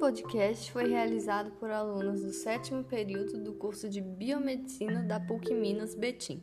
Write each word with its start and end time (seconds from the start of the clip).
podcast 0.00 0.72
foi 0.72 0.88
realizado 0.88 1.50
por 1.60 1.70
alunos 1.70 2.22
do 2.22 2.32
sétimo 2.32 2.82
período 2.82 3.36
do 3.44 3.52
curso 3.52 3.86
de 3.86 4.00
Biomedicina 4.00 5.02
da 5.02 5.20
PUC 5.20 5.52
Minas 5.52 5.94
Betim. 5.94 6.42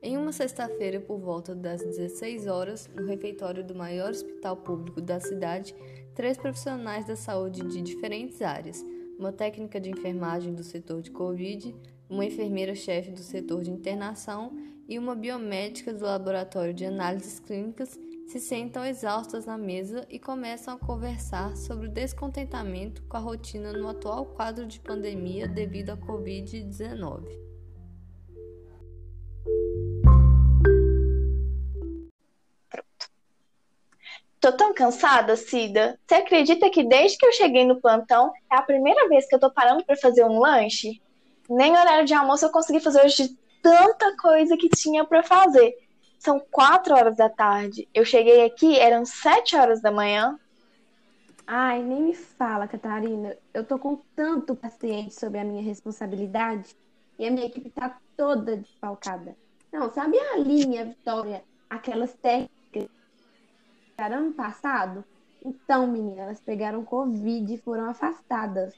Em 0.00 0.16
uma 0.16 0.30
sexta-feira, 0.30 1.00
por 1.00 1.18
volta 1.18 1.52
das 1.52 1.82
16 1.82 2.46
horas, 2.46 2.88
no 2.94 3.04
refeitório 3.04 3.64
do 3.64 3.74
maior 3.74 4.12
hospital 4.12 4.58
público 4.58 5.00
da 5.00 5.18
cidade, 5.18 5.74
três 6.14 6.38
profissionais 6.38 7.04
da 7.04 7.16
saúde 7.16 7.66
de 7.66 7.82
diferentes 7.82 8.40
áreas, 8.40 8.86
uma 9.18 9.32
técnica 9.32 9.80
de 9.80 9.90
enfermagem 9.90 10.54
do 10.54 10.62
setor 10.62 11.02
de 11.02 11.10
Covid, 11.10 11.74
uma 12.08 12.24
enfermeira-chefe 12.24 13.10
do 13.10 13.18
setor 13.18 13.62
de 13.62 13.72
internação 13.72 14.56
e 14.88 14.98
uma 14.98 15.14
biomédica 15.14 15.92
do 15.92 16.04
laboratório 16.04 16.72
de 16.72 16.84
análises 16.84 17.40
clínicas 17.40 17.98
se 18.28 18.40
sentam 18.40 18.84
exaustas 18.84 19.46
na 19.46 19.56
mesa 19.56 20.06
e 20.08 20.18
começam 20.18 20.74
a 20.74 20.78
conversar 20.78 21.56
sobre 21.56 21.86
o 21.86 21.90
descontentamento 21.90 23.02
com 23.04 23.16
a 23.16 23.20
rotina 23.20 23.72
no 23.72 23.88
atual 23.88 24.26
quadro 24.26 24.66
de 24.66 24.80
pandemia 24.80 25.46
devido 25.46 25.90
à 25.90 25.96
Covid-19. 25.96 27.46
Tô 34.40 34.52
tão 34.52 34.72
cansada, 34.72 35.34
Cida. 35.36 35.98
Você 36.06 36.14
acredita 36.14 36.70
que 36.70 36.84
desde 36.84 37.18
que 37.18 37.26
eu 37.26 37.32
cheguei 37.32 37.64
no 37.64 37.80
plantão 37.80 38.32
é 38.52 38.56
a 38.56 38.62
primeira 38.62 39.08
vez 39.08 39.26
que 39.26 39.34
eu 39.34 39.40
tô 39.40 39.50
parando 39.50 39.84
para 39.84 39.96
fazer 39.96 40.24
um 40.24 40.38
lanche? 40.38 41.00
Nem 41.48 41.72
horário 41.72 42.04
de 42.04 42.14
almoço 42.14 42.44
eu 42.44 42.50
consegui 42.50 42.78
fazer 42.78 43.04
hoje 43.04 43.36
tanta 43.62 44.16
coisa 44.16 44.56
que 44.56 44.68
tinha 44.68 45.04
para 45.04 45.22
fazer. 45.22 45.74
São 46.18 46.40
quatro 46.50 46.94
horas 46.94 47.16
da 47.16 47.28
tarde. 47.28 47.88
Eu 47.94 48.04
cheguei 48.04 48.44
aqui, 48.44 48.78
eram 48.78 49.04
sete 49.04 49.56
horas 49.56 49.80
da 49.80 49.90
manhã. 49.90 50.38
Ai, 51.46 51.82
nem 51.82 52.02
me 52.02 52.14
fala, 52.14 52.66
Catarina. 52.66 53.36
Eu 53.54 53.64
tô 53.64 53.78
com 53.78 54.00
tanto 54.16 54.56
paciente 54.56 55.14
sobre 55.14 55.38
a 55.38 55.44
minha 55.44 55.62
responsabilidade 55.62 56.74
e 57.18 57.26
a 57.26 57.30
minha 57.30 57.46
equipe 57.46 57.70
tá 57.70 57.98
toda 58.16 58.56
desfalcada. 58.56 59.36
Não, 59.72 59.90
sabe 59.90 60.18
a 60.18 60.36
linha, 60.38 60.84
Vitória? 60.86 61.44
Aquelas 61.70 62.12
técnicas 62.14 62.56
ano 63.98 64.32
passado? 64.32 65.04
Então, 65.44 65.86
menina, 65.86 66.22
elas 66.22 66.40
pegaram 66.40 66.84
Covid 66.84 67.54
e 67.54 67.58
foram 67.58 67.88
afastadas. 67.88 68.74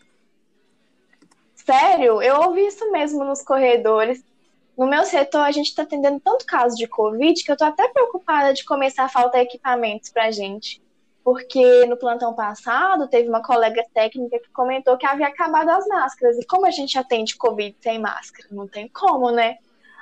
Sério? 1.54 2.22
Eu 2.22 2.42
ouvi 2.42 2.66
isso 2.66 2.90
mesmo 2.92 3.24
nos 3.24 3.42
corredores. 3.42 4.22
No 4.78 4.86
meu 4.86 5.04
setor, 5.04 5.40
a 5.40 5.50
gente 5.50 5.66
está 5.66 5.82
atendendo 5.82 6.20
tanto 6.20 6.46
caso 6.46 6.76
de 6.76 6.86
Covid 6.86 7.42
que 7.42 7.50
eu 7.50 7.54
estou 7.54 7.66
até 7.66 7.88
preocupada 7.88 8.54
de 8.54 8.64
começar 8.64 9.06
a 9.06 9.08
faltar 9.08 9.40
equipamentos 9.40 10.08
para 10.08 10.26
a 10.26 10.30
gente. 10.30 10.80
Porque 11.24 11.84
no 11.86 11.96
plantão 11.96 12.32
passado, 12.32 13.08
teve 13.08 13.28
uma 13.28 13.42
colega 13.42 13.84
técnica 13.92 14.38
que 14.38 14.48
comentou 14.52 14.96
que 14.96 15.04
havia 15.04 15.26
acabado 15.26 15.68
as 15.70 15.84
máscaras. 15.88 16.38
E 16.38 16.46
como 16.46 16.64
a 16.64 16.70
gente 16.70 16.96
atende 16.96 17.36
Covid 17.36 17.76
sem 17.80 17.98
máscara? 17.98 18.46
Não 18.52 18.68
tem 18.68 18.86
como, 18.86 19.32
né? 19.32 19.56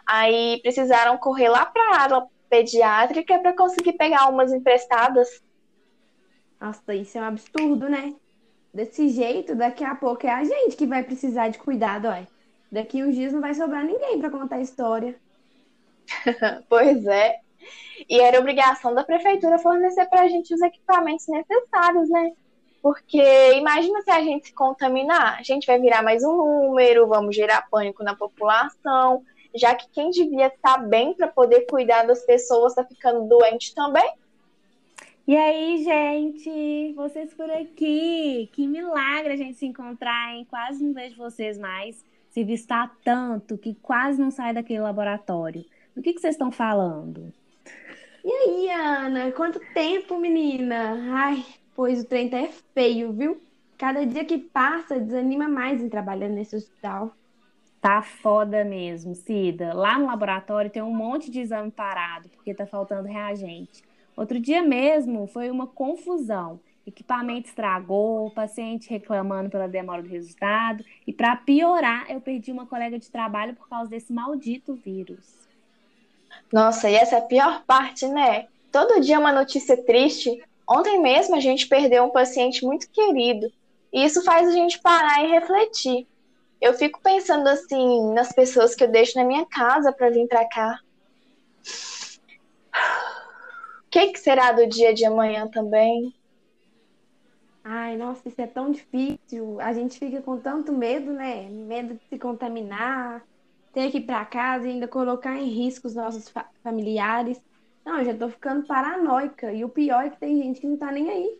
Aí 0.06 0.60
precisaram 0.60 1.16
correr 1.16 1.48
lá 1.48 1.64
para 1.64 1.82
a 1.82 2.02
área 2.02 2.26
pediátrica 2.50 3.38
para 3.38 3.56
conseguir 3.56 3.94
pegar 3.94 4.28
umas 4.28 4.52
emprestadas. 4.52 5.42
Nossa, 6.60 6.94
isso 6.94 7.16
é 7.16 7.22
um 7.22 7.24
absurdo, 7.24 7.88
né? 7.88 8.14
Desse 8.74 9.08
jeito, 9.08 9.54
daqui 9.54 9.82
a 9.82 9.94
pouco 9.94 10.26
é 10.26 10.30
a 10.30 10.44
gente 10.44 10.76
que 10.76 10.86
vai 10.86 11.02
precisar 11.02 11.48
de 11.48 11.58
cuidado, 11.58 12.08
olha. 12.08 12.35
Daqui 12.70 13.02
uns 13.02 13.14
dias 13.14 13.32
não 13.32 13.40
vai 13.40 13.54
sobrar 13.54 13.84
ninguém 13.84 14.18
para 14.18 14.30
contar 14.30 14.56
a 14.56 14.60
história. 14.60 15.16
pois 16.68 17.06
é. 17.06 17.40
E 18.08 18.20
era 18.20 18.38
obrigação 18.38 18.94
da 18.94 19.04
prefeitura 19.04 19.58
fornecer 19.58 20.06
para 20.06 20.22
a 20.22 20.28
gente 20.28 20.54
os 20.54 20.60
equipamentos 20.60 21.26
necessários, 21.28 22.08
né? 22.08 22.32
Porque 22.82 23.54
imagina 23.54 24.02
se 24.02 24.10
a 24.10 24.20
gente 24.20 24.48
se 24.48 24.52
contaminar, 24.52 25.38
a 25.38 25.42
gente 25.42 25.66
vai 25.66 25.80
virar 25.80 26.02
mais 26.02 26.22
um 26.22 26.36
número, 26.36 27.06
vamos 27.06 27.34
gerar 27.34 27.68
pânico 27.68 28.04
na 28.04 28.14
população, 28.14 29.24
já 29.54 29.74
que 29.74 29.88
quem 29.88 30.10
devia 30.10 30.46
estar 30.48 30.78
bem 30.78 31.14
para 31.14 31.26
poder 31.26 31.62
cuidar 31.62 32.06
das 32.06 32.24
pessoas 32.24 32.72
está 32.72 32.84
ficando 32.84 33.26
doente 33.26 33.74
também. 33.74 34.08
E 35.26 35.36
aí, 35.36 35.82
gente, 35.82 36.92
vocês 36.94 37.34
por 37.34 37.50
aqui. 37.50 38.48
Que 38.52 38.64
milagre 38.68 39.32
a 39.32 39.36
gente 39.36 39.54
se 39.54 39.66
encontrar, 39.66 40.32
hein? 40.32 40.46
Quase 40.48 40.84
não 40.84 40.94
vejo 40.94 41.16
vocês 41.16 41.58
mais 41.58 42.04
se 42.36 42.44
vistar 42.44 42.94
tanto 43.02 43.56
que 43.56 43.74
quase 43.76 44.20
não 44.20 44.30
sai 44.30 44.52
daquele 44.52 44.80
laboratório. 44.80 45.64
Do 45.94 46.02
que, 46.02 46.12
que 46.12 46.20
vocês 46.20 46.34
estão 46.34 46.52
falando? 46.52 47.32
E 48.22 48.30
aí, 48.30 48.70
Ana? 48.70 49.32
Quanto 49.32 49.58
tempo, 49.72 50.18
menina? 50.18 50.98
Ai, 51.14 51.42
pois 51.74 52.02
o 52.02 52.04
trem 52.04 52.28
tá 52.28 52.36
é 52.36 52.50
feio, 52.74 53.10
viu? 53.10 53.40
Cada 53.78 54.04
dia 54.04 54.22
que 54.22 54.36
passa 54.36 55.00
desanima 55.00 55.48
mais 55.48 55.82
em 55.82 55.88
trabalhar 55.88 56.28
nesse 56.28 56.54
hospital. 56.54 57.10
Tá 57.80 58.02
foda 58.02 58.62
mesmo, 58.64 59.14
Cida. 59.14 59.72
Lá 59.72 59.98
no 59.98 60.04
laboratório 60.04 60.70
tem 60.70 60.82
um 60.82 60.94
monte 60.94 61.30
de 61.30 61.40
exame 61.40 61.70
parado, 61.70 62.28
porque 62.28 62.52
tá 62.52 62.66
faltando 62.66 63.08
reagente. 63.08 63.82
Outro 64.14 64.38
dia 64.38 64.60
mesmo 64.60 65.26
foi 65.26 65.50
uma 65.50 65.66
confusão 65.66 66.60
equipamento 66.86 67.48
estragou, 67.48 68.26
o 68.26 68.30
paciente 68.30 68.88
reclamando 68.88 69.50
pela 69.50 69.66
demora 69.66 70.02
do 70.02 70.08
resultado. 70.08 70.84
E 71.06 71.12
para 71.12 71.34
piorar, 71.36 72.06
eu 72.08 72.20
perdi 72.20 72.52
uma 72.52 72.66
colega 72.66 72.98
de 72.98 73.10
trabalho 73.10 73.54
por 73.54 73.68
causa 73.68 73.90
desse 73.90 74.12
maldito 74.12 74.74
vírus. 74.74 75.46
Nossa, 76.52 76.88
e 76.88 76.94
essa 76.94 77.16
é 77.16 77.18
a 77.18 77.22
pior 77.22 77.64
parte, 77.66 78.06
né? 78.06 78.46
Todo 78.70 79.00
dia 79.00 79.18
uma 79.18 79.32
notícia 79.32 79.76
triste. 79.76 80.42
Ontem 80.68 81.00
mesmo 81.00 81.34
a 81.34 81.40
gente 81.40 81.66
perdeu 81.66 82.04
um 82.04 82.10
paciente 82.10 82.64
muito 82.64 82.88
querido. 82.90 83.52
E 83.92 84.04
isso 84.04 84.22
faz 84.22 84.48
a 84.48 84.52
gente 84.52 84.78
parar 84.80 85.24
e 85.24 85.30
refletir. 85.30 86.06
Eu 86.60 86.74
fico 86.74 87.00
pensando 87.02 87.48
assim 87.48 88.12
nas 88.12 88.32
pessoas 88.32 88.74
que 88.74 88.84
eu 88.84 88.88
deixo 88.88 89.18
na 89.18 89.24
minha 89.24 89.44
casa 89.44 89.92
para 89.92 90.10
vir 90.10 90.26
para 90.28 90.48
cá. 90.48 90.78
O 93.86 93.90
que, 93.90 94.08
que 94.08 94.18
será 94.18 94.52
do 94.52 94.66
dia 94.66 94.92
de 94.92 95.04
amanhã 95.04 95.48
também? 95.48 96.14
Ai, 97.68 97.96
nossa, 97.96 98.28
isso 98.28 98.40
é 98.40 98.46
tão 98.46 98.70
difícil. 98.70 99.60
A 99.60 99.72
gente 99.72 99.98
fica 99.98 100.22
com 100.22 100.38
tanto 100.38 100.72
medo, 100.72 101.12
né? 101.12 101.48
Medo 101.50 101.94
de 101.94 102.04
se 102.04 102.16
contaminar, 102.16 103.24
ter 103.72 103.90
que 103.90 103.98
ir 103.98 104.02
para 104.02 104.24
casa 104.24 104.68
e 104.68 104.70
ainda 104.70 104.86
colocar 104.86 105.36
em 105.36 105.48
risco 105.48 105.88
os 105.88 105.94
nossos 105.96 106.28
fa 106.28 106.46
familiares. 106.62 107.42
Não, 107.84 107.98
eu 107.98 108.04
já 108.04 108.14
tô 108.14 108.28
ficando 108.28 108.64
paranoica. 108.68 109.52
E 109.52 109.64
o 109.64 109.68
pior 109.68 110.04
é 110.04 110.10
que 110.10 110.20
tem 110.20 110.40
gente 110.40 110.60
que 110.60 110.66
não 110.68 110.76
tá 110.76 110.92
nem 110.92 111.10
aí. 111.10 111.38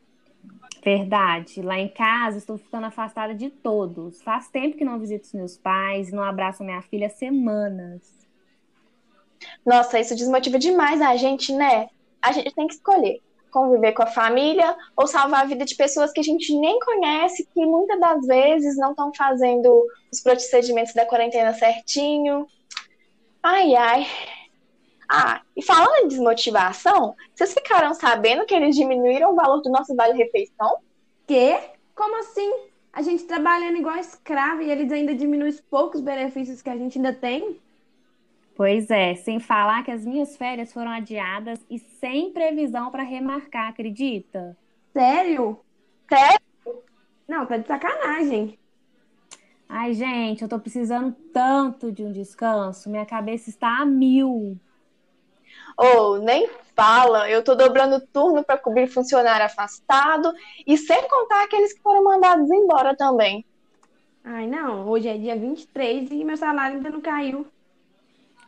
Verdade. 0.82 1.62
Lá 1.62 1.78
em 1.78 1.88
casa 1.88 2.38
estou 2.38 2.58
ficando 2.58 2.86
afastada 2.86 3.32
de 3.32 3.48
todos. 3.48 4.20
Faz 4.20 4.48
tempo 4.48 4.76
que 4.76 4.84
não 4.84 4.98
visito 4.98 5.26
os 5.26 5.32
meus 5.32 5.56
pais, 5.56 6.10
não 6.10 6.24
abraço 6.24 6.64
minha 6.64 6.82
filha 6.82 7.06
há 7.06 7.10
semanas. 7.10 8.26
Nossa, 9.64 10.00
isso 10.00 10.16
desmotiva 10.16 10.58
demais 10.58 11.00
a 11.00 11.14
gente, 11.16 11.52
né? 11.52 11.88
A 12.20 12.32
gente 12.32 12.52
tem 12.52 12.66
que 12.66 12.74
escolher 12.74 13.20
conviver 13.56 13.92
com 13.92 14.02
a 14.02 14.06
família 14.06 14.76
ou 14.94 15.06
salvar 15.06 15.40
a 15.40 15.46
vida 15.46 15.64
de 15.64 15.74
pessoas 15.74 16.12
que 16.12 16.20
a 16.20 16.22
gente 16.22 16.54
nem 16.54 16.78
conhece, 16.78 17.48
que 17.54 17.64
muitas 17.64 17.98
das 17.98 18.26
vezes 18.26 18.76
não 18.76 18.90
estão 18.90 19.10
fazendo 19.14 19.82
os 20.12 20.20
procedimentos 20.20 20.92
da 20.92 21.06
quarentena 21.06 21.54
certinho. 21.54 22.46
Ai, 23.42 23.74
ai. 23.74 24.06
Ah, 25.08 25.40
e 25.56 25.62
falando 25.62 26.04
em 26.04 26.08
desmotivação, 26.08 27.14
vocês 27.34 27.54
ficaram 27.54 27.94
sabendo 27.94 28.44
que 28.44 28.54
eles 28.54 28.76
diminuíram 28.76 29.32
o 29.32 29.34
valor 29.34 29.62
do 29.62 29.70
nosso 29.70 29.96
vale-refeição? 29.96 30.76
Quê? 31.26 31.58
Como 31.94 32.18
assim? 32.18 32.52
A 32.92 33.00
gente 33.00 33.24
trabalhando 33.24 33.78
igual 33.78 33.96
escravo 33.96 34.60
e 34.60 34.70
eles 34.70 34.92
ainda 34.92 35.14
diminuem 35.14 35.48
os 35.48 35.60
poucos 35.62 36.02
benefícios 36.02 36.60
que 36.60 36.68
a 36.68 36.76
gente 36.76 36.98
ainda 36.98 37.14
tem? 37.14 37.58
Pois 38.56 38.90
é, 38.90 39.14
sem 39.14 39.38
falar 39.38 39.84
que 39.84 39.90
as 39.90 40.06
minhas 40.06 40.34
férias 40.34 40.72
foram 40.72 40.90
adiadas 40.90 41.60
e 41.68 41.78
sem 41.78 42.32
previsão 42.32 42.90
para 42.90 43.02
remarcar, 43.02 43.68
acredita? 43.68 44.56
Sério? 44.94 45.60
Sério? 46.08 46.40
Não, 47.28 47.44
tá 47.44 47.58
de 47.58 47.66
sacanagem. 47.66 48.58
Ai, 49.68 49.92
gente, 49.92 50.40
eu 50.40 50.48
tô 50.48 50.58
precisando 50.58 51.14
tanto 51.34 51.92
de 51.92 52.02
um 52.02 52.10
descanso, 52.10 52.88
minha 52.88 53.04
cabeça 53.04 53.50
está 53.50 53.80
a 53.80 53.84
mil. 53.84 54.58
Ou 55.76 56.14
oh, 56.14 56.18
nem 56.18 56.48
fala, 56.74 57.28
eu 57.28 57.44
tô 57.44 57.54
dobrando 57.54 58.00
turno 58.00 58.42
para 58.42 58.56
cobrir 58.56 58.86
funcionário 58.86 59.44
afastado 59.44 60.32
e 60.66 60.78
sem 60.78 61.06
contar 61.08 61.44
aqueles 61.44 61.74
que 61.74 61.82
foram 61.82 62.02
mandados 62.02 62.50
embora 62.50 62.96
também. 62.96 63.44
Ai, 64.24 64.46
não, 64.46 64.88
hoje 64.88 65.08
é 65.08 65.18
dia 65.18 65.36
23 65.36 66.10
e 66.10 66.24
meu 66.24 66.38
salário 66.38 66.78
ainda 66.78 66.88
não 66.88 67.02
caiu. 67.02 67.46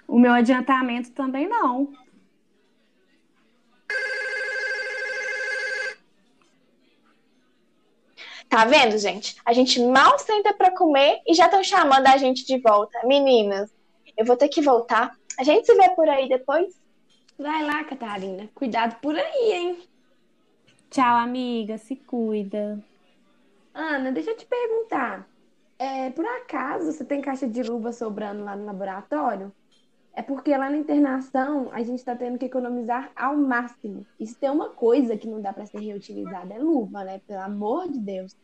O 0.08 0.19
meu 0.19 0.32
adiantamento 0.32 1.12
também 1.12 1.46
não. 1.46 1.93
Tá 8.49 8.64
vendo, 8.64 8.96
gente? 8.96 9.37
A 9.44 9.52
gente 9.52 9.78
mal 9.84 10.19
senta 10.19 10.55
para 10.55 10.75
comer 10.75 11.20
e 11.26 11.34
já 11.34 11.44
estão 11.44 11.62
chamando 11.62 12.06
a 12.06 12.16
gente 12.16 12.46
de 12.46 12.58
volta. 12.58 12.99
Meninas, 13.05 13.70
eu 14.16 14.25
vou 14.25 14.37
ter 14.37 14.49
que 14.49 14.62
voltar. 14.62 15.14
A 15.38 15.44
gente 15.44 15.66
se 15.66 15.75
vê 15.75 15.90
por 15.90 16.08
aí 16.08 16.26
depois. 16.26 16.75
Vai 17.38 17.62
lá, 17.62 17.84
Catarina. 17.84 18.49
Cuidado 18.55 18.99
por 19.02 19.14
aí, 19.14 19.52
hein? 19.52 19.78
Tchau, 20.90 21.16
amiga. 21.16 21.76
Se 21.76 21.94
cuida. 21.94 22.82
Ana, 23.75 24.10
deixa 24.10 24.31
eu 24.31 24.37
te 24.38 24.46
perguntar. 24.46 25.28
É, 25.78 26.10
por 26.10 26.25
acaso 26.25 26.90
você 26.90 27.05
tem 27.05 27.20
caixa 27.20 27.46
de 27.46 27.62
luva 27.62 27.93
sobrando 27.93 28.43
lá 28.43 28.56
no 28.56 28.64
laboratório? 28.64 29.52
É 30.19 30.23
porque 30.23 30.50
lá 30.50 30.69
na 30.69 30.76
internação 30.76 31.69
a 31.70 31.81
gente 31.85 32.00
está 32.00 32.17
tendo 32.17 32.38
que 32.38 32.47
economizar 32.47 33.09
ao 33.15 33.37
máximo. 33.37 34.05
E 34.19 34.26
se 34.26 34.35
tem 34.35 34.50
uma 34.50 34.69
coisa 34.69 35.17
que 35.17 35.29
não 35.29 35.41
dá 35.41 35.53
para 35.53 35.65
ser 35.65 35.79
reutilizada 35.79 36.53
é 36.53 36.59
luva, 36.59 37.05
né? 37.05 37.20
Pelo 37.25 37.41
amor 37.41 37.88
de 37.88 38.00
Deus. 38.00 38.35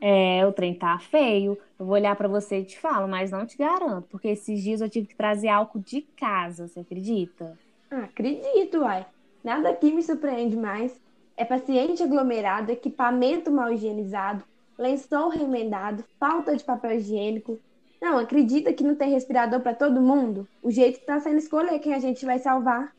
É, 0.00 0.44
o 0.44 0.52
trem 0.52 0.76
tá 0.76 0.98
feio. 0.98 1.56
Eu 1.78 1.86
vou 1.86 1.94
olhar 1.94 2.16
para 2.16 2.26
você 2.26 2.58
e 2.58 2.64
te 2.64 2.76
falo, 2.76 3.06
mas 3.06 3.30
não 3.30 3.46
te 3.46 3.56
garanto, 3.56 4.08
porque 4.08 4.26
esses 4.26 4.60
dias 4.64 4.80
eu 4.80 4.90
tive 4.90 5.06
que 5.06 5.14
trazer 5.14 5.46
álcool 5.46 5.78
de 5.78 6.02
casa, 6.16 6.66
você 6.66 6.80
acredita? 6.80 7.56
Ah, 7.88 8.06
acredito, 8.06 8.78
uai. 8.78 9.06
Nada 9.44 9.68
aqui 9.68 9.92
me 9.92 10.02
surpreende 10.02 10.56
mais. 10.56 11.00
É 11.36 11.44
paciente 11.44 12.02
aglomerado, 12.02 12.72
equipamento 12.72 13.48
mal 13.48 13.72
higienizado, 13.72 14.42
lençol 14.76 15.28
remendado, 15.28 16.02
falta 16.18 16.56
de 16.56 16.64
papel 16.64 16.96
higiênico, 16.96 17.60
não, 18.04 18.18
acredita 18.18 18.72
que 18.72 18.84
não 18.84 18.94
tem 18.94 19.10
respirador 19.12 19.60
para 19.60 19.74
todo 19.74 20.00
mundo? 20.00 20.46
O 20.62 20.70
jeito 20.70 21.00
está 21.00 21.18
sendo 21.20 21.38
escolher 21.38 21.78
quem 21.78 21.94
a 21.94 21.98
gente 21.98 22.26
vai 22.26 22.38
salvar. 22.38 22.94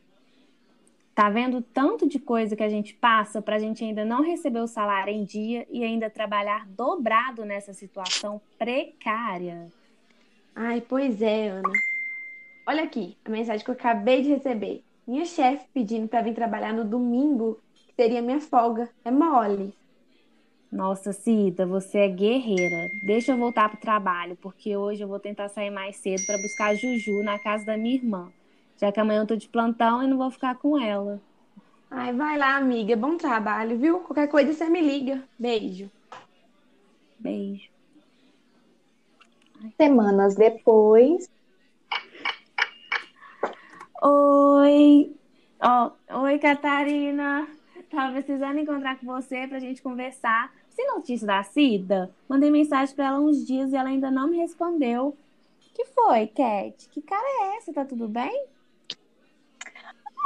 Tá 1.13 1.29
vendo 1.29 1.61
tanto 1.61 2.09
de 2.09 2.17
coisa 2.19 2.55
que 2.55 2.63
a 2.63 2.69
gente 2.69 2.95
passa 2.95 3.39
para 3.39 3.55
a 3.55 3.59
gente 3.59 3.83
ainda 3.83 4.03
não 4.03 4.23
receber 4.23 4.59
o 4.59 4.67
salário 4.67 5.13
em 5.13 5.23
dia 5.23 5.65
e 5.69 5.83
ainda 5.83 6.09
trabalhar 6.09 6.67
dobrado 6.67 7.45
nessa 7.45 7.71
situação 7.71 8.41
precária? 8.57 9.67
Ai, 10.55 10.81
pois 10.81 11.21
é, 11.21 11.49
Ana. 11.49 11.71
Olha 12.67 12.83
aqui 12.83 13.15
a 13.23 13.29
mensagem 13.29 13.63
que 13.63 13.69
eu 13.69 13.75
acabei 13.75 14.23
de 14.23 14.29
receber. 14.29 14.83
Minha 15.07 15.23
chefe 15.23 15.67
pedindo 15.71 16.07
para 16.07 16.23
vir 16.23 16.33
trabalhar 16.33 16.73
no 16.73 16.83
domingo, 16.83 17.59
que 17.75 17.93
seria 17.93 18.23
minha 18.23 18.41
folga. 18.41 18.89
É 19.05 19.11
mole. 19.11 19.71
Nossa, 20.75 21.13
Cida, 21.13 21.65
você 21.65 21.99
é 21.99 22.07
guerreira. 22.09 22.91
Deixa 23.01 23.31
eu 23.31 23.37
voltar 23.37 23.69
pro 23.69 23.79
trabalho, 23.79 24.35
porque 24.41 24.75
hoje 24.75 25.01
eu 25.01 25.07
vou 25.07 25.21
tentar 25.21 25.47
sair 25.47 25.69
mais 25.69 25.95
cedo 25.95 26.25
para 26.25 26.37
buscar 26.37 26.65
a 26.65 26.75
Juju 26.75 27.23
na 27.23 27.39
casa 27.39 27.65
da 27.65 27.77
minha 27.77 27.95
irmã. 27.95 28.29
Já 28.75 28.91
que 28.91 28.99
amanhã 28.99 29.21
eu 29.21 29.25
tô 29.25 29.37
de 29.37 29.47
plantão 29.47 30.03
e 30.03 30.07
não 30.07 30.17
vou 30.17 30.29
ficar 30.29 30.53
com 30.55 30.77
ela. 30.77 31.21
Ai, 31.89 32.11
vai 32.11 32.37
lá, 32.37 32.57
amiga. 32.57 32.93
Bom 32.97 33.15
trabalho, 33.15 33.77
viu? 33.77 33.99
Qualquer 33.99 34.27
coisa 34.27 34.51
você 34.51 34.69
me 34.69 34.81
liga. 34.81 35.23
Beijo. 35.39 35.89
Beijo. 37.17 37.69
Semanas 39.77 40.35
depois. 40.35 41.29
Oi. 44.03 45.15
Oh, 45.63 45.91
oi, 46.19 46.37
Catarina. 46.37 47.47
Tava 47.89 48.11
precisando 48.11 48.59
encontrar 48.59 48.99
com 48.99 49.05
você 49.05 49.47
pra 49.47 49.57
gente 49.59 49.81
conversar 49.81 50.51
sem 50.75 50.85
notícia 50.87 51.25
da 51.25 51.41
Cida? 51.43 52.13
Mandei 52.27 52.51
mensagem 52.51 52.93
para 52.95 53.05
ela 53.05 53.19
uns 53.19 53.45
dias 53.45 53.71
e 53.71 53.75
ela 53.75 53.89
ainda 53.89 54.11
não 54.11 54.27
me 54.27 54.37
respondeu. 54.37 55.17
que 55.73 55.85
foi, 55.85 56.27
Cat? 56.27 56.89
Que 56.89 57.01
cara 57.01 57.25
é 57.25 57.57
essa? 57.57 57.73
Tá 57.73 57.85
tudo 57.85 58.07
bem? 58.07 58.47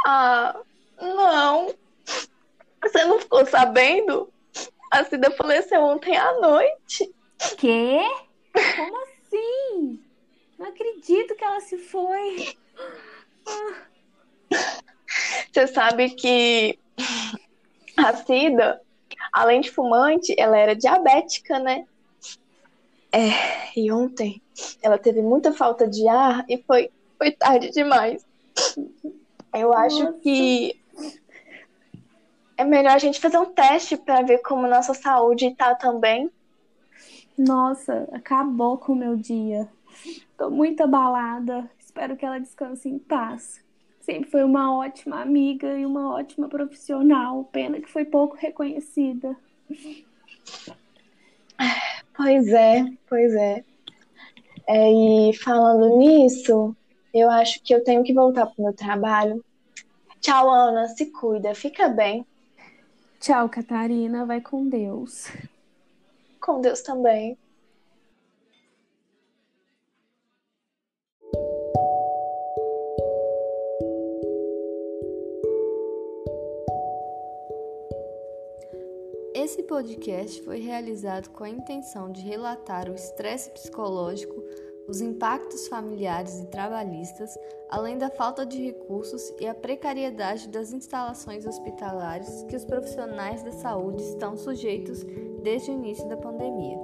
Ah, 0.06 0.60
não. 1.00 1.74
Você 2.82 3.06
não 3.06 3.20
ficou 3.20 3.46
sabendo? 3.46 4.32
A 4.92 5.04
Cida 5.04 5.30
faleceu 5.32 5.82
ontem 5.82 6.18
à 6.18 6.40
noite. 6.40 7.14
Quê? 7.58 8.00
Como 8.76 9.04
assim? 9.04 10.04
Não 10.58 10.68
acredito 10.68 11.36
que 11.36 11.44
ela 11.44 11.62
se 11.62 11.78
foi. 11.78 12.56
Você 15.52 15.68
sabe 15.68 16.10
que 16.12 16.80
a 17.98 18.16
Cida 18.16 18.82
além 19.32 19.62
de 19.62 19.72
fumante, 19.72 20.34
ela 20.38 20.58
era 20.58 20.76
diabética, 20.76 21.60
né? 21.60 21.86
É, 23.12 23.78
e 23.80 23.92
ontem 23.92 24.42
ela 24.82 24.98
teve 24.98 25.22
muita 25.22 25.52
falta 25.52 25.88
de 25.88 26.08
ar 26.08 26.46
e 26.48 26.58
foi, 26.58 26.92
foi 27.18 27.32
tarde 27.32 27.72
demais. 27.72 28.26
Eu 29.54 29.74
acho 29.74 30.04
Nossa. 30.04 30.20
que 30.20 30.80
é 32.56 32.64
melhor 32.64 32.94
a 32.94 33.00
gente 33.00 33.20
fazer 33.20 33.38
um 33.38 33.46
teste 33.46 33.98
para 33.98 34.22
ver 34.22 34.40
como 34.40 34.68
nossa 34.68 34.94
saúde 34.94 35.56
tá 35.56 35.74
também. 35.74 36.30
Nossa, 37.38 38.08
acabou 38.12 38.78
com 38.78 38.92
o 38.92 38.96
meu 38.96 39.16
dia. 39.16 39.68
Tô 40.38 40.50
muito 40.50 40.84
abalada. 40.84 41.70
Espero 41.80 42.16
que 42.16 42.26
ela 42.26 42.38
descanse 42.38 42.90
em 42.90 43.00
paz. 43.00 43.64
Sempre 44.10 44.32
foi 44.32 44.44
uma 44.44 44.76
ótima 44.76 45.22
amiga 45.22 45.78
e 45.78 45.86
uma 45.86 46.16
ótima 46.16 46.50
profissional. 46.50 47.44
Pena 47.52 47.80
que 47.80 47.88
foi 47.88 48.04
pouco 48.04 48.36
reconhecida. 48.36 49.38
Pois 52.18 52.48
é, 52.48 52.92
pois 53.08 53.36
é. 53.36 53.64
é. 54.68 54.92
E 55.30 55.34
falando 55.38 56.00
nisso, 56.00 56.76
eu 57.14 57.30
acho 57.30 57.62
que 57.62 57.72
eu 57.72 57.84
tenho 57.84 58.04
que 58.04 58.12
voltar 58.12 58.48
pro 58.48 58.64
meu 58.64 58.74
trabalho. 58.74 59.46
Tchau, 60.20 60.50
Ana. 60.50 60.88
Se 60.88 61.06
cuida. 61.12 61.54
Fica 61.54 61.88
bem. 61.88 62.26
Tchau, 63.20 63.48
Catarina. 63.48 64.26
Vai 64.26 64.42
com 64.42 64.68
Deus. 64.68 65.28
Com 66.42 66.62
Deus 66.62 66.82
também. 66.82 67.38
Esse 79.50 79.64
podcast 79.64 80.44
foi 80.44 80.60
realizado 80.60 81.32
com 81.32 81.44
a 81.44 81.50
intenção 81.50 82.12
de 82.12 82.22
relatar 82.22 82.88
o 82.88 82.94
estresse 82.94 83.50
psicológico, 83.50 84.44
os 84.88 85.02
impactos 85.02 85.68
familiares 85.68 86.40
e 86.40 86.46
trabalhistas, 86.46 87.36
além 87.68 87.98
da 87.98 88.12
falta 88.12 88.46
de 88.46 88.64
recursos 88.64 89.34
e 89.40 89.48
a 89.48 89.56
precariedade 89.56 90.48
das 90.50 90.72
instalações 90.72 91.48
hospitalares 91.48 92.44
que 92.44 92.56
os 92.56 92.64
profissionais 92.64 93.42
da 93.42 93.52
saúde 93.52 94.04
estão 94.04 94.38
sujeitos 94.38 95.04
desde 95.42 95.72
o 95.72 95.74
início 95.74 96.08
da 96.08 96.16
pandemia. 96.16 96.78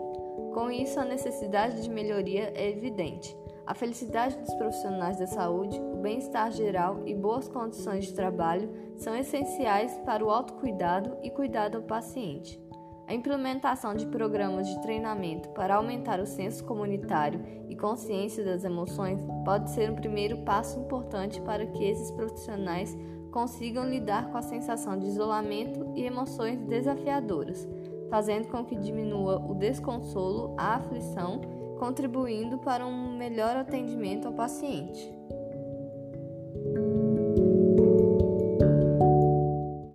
Com 0.51 0.71
isso, 0.71 1.00
a 1.00 1.06
necessidade 1.06 1.83
de 1.83 1.89
melhoria 1.91 2.51
é 2.56 2.67
evidente. 2.67 3.38
A 3.67 3.75
felicidade 3.75 4.38
dos 4.38 4.56
profissionais 4.56 5.19
da 5.19 5.27
saúde, 5.27 5.79
bem-estar 6.05 6.51
geral 6.51 7.01
e 7.07 7.15
boas 7.15 7.47
condições 7.47 8.05
de 8.05 8.13
trabalho 8.13 8.69
são 8.95 9.15
essenciais 9.15 9.91
para 10.05 10.24
o 10.24 10.29
autocuidado 10.29 11.17
e 11.24 11.31
cuidado 11.31 11.77
ao 11.77 11.81
paciente. 11.81 12.62
A 13.07 13.13
implementação 13.15 13.95
de 13.95 14.05
programas 14.05 14.67
de 14.67 14.79
treinamento 14.83 15.50
para 15.50 15.77
aumentar 15.77 16.19
o 16.19 16.27
senso 16.27 16.63
comunitário 16.63 17.41
e 17.67 17.75
consciência 17.75 18.45
das 18.45 18.63
emoções 18.63 19.19
pode 19.43 19.71
ser 19.71 19.89
um 19.89 19.95
primeiro 19.95 20.38
passo 20.43 20.79
importante 20.79 21.41
para 21.41 21.65
que 21.65 21.83
esses 21.83 22.12
profissionais 22.12 22.95
consigam 23.31 23.89
lidar 23.89 24.29
com 24.29 24.38
a 24.38 24.43
sensação 24.43 25.00
de 25.00 25.07
isolamento 25.07 25.91
e 25.95 26.03
emoções 26.03 26.62
desafiadoras, 26.62 27.67
fazendo 28.12 28.47
com 28.50 28.63
que 28.63 28.75
diminua 28.75 29.43
o 29.43 29.55
desconsolo, 29.55 30.53
a 30.55 30.75
aflição 30.75 31.41
contribuindo 31.79 32.59
para 32.59 32.85
um 32.85 33.17
melhor 33.17 33.57
atendimento 33.57 34.27
ao 34.27 34.33
paciente. 34.33 35.25